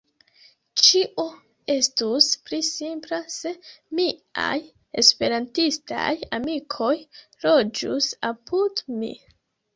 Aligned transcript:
Ĉio 0.83 1.25
estus 1.73 2.29
pli 2.47 2.61
simpla 2.69 3.19
se 3.33 3.51
miaj 4.01 4.57
Esperantistaj 5.03 6.11
amikoj 6.41 6.91
loĝus 7.47 8.11
apud 8.33 8.85
mi. 8.99 9.15